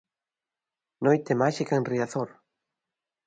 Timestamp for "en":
1.79-1.87